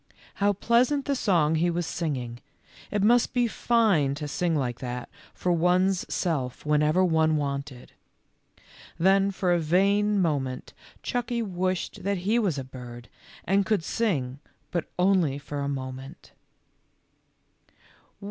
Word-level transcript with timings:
How 0.33 0.53
pleasant 0.53 1.05
the 1.05 1.15
song 1.15 1.53
he 1.53 1.69
was 1.69 1.85
singing! 1.85 2.39
It 2.89 3.03
must 3.03 3.35
be 3.35 3.45
fine 3.47 4.15
to 4.15 4.27
sing 4.27 4.55
like 4.55 4.79
that 4.79 5.09
for 5.31 5.51
one's 5.51 6.11
self 6.11 6.65
whenever 6.65 7.05
one 7.05 7.37
wanted. 7.37 7.91
Then 8.97 9.29
for 9.29 9.53
a 9.53 9.59
vain 9.59 10.19
moment 10.19 10.73
Chucky 11.03 11.43
wished 11.43 12.01
that 12.03 12.17
he 12.25 12.39
was 12.39 12.57
a 12.57 12.63
bird, 12.63 13.09
and 13.45 13.63
could 13.63 13.83
sing, 13.83 14.39
but 14.71 14.85
only 14.97 15.37
for 15.37 15.59
a 15.59 15.69
moment. 15.69 16.31